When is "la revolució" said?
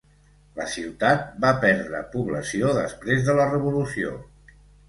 3.41-4.19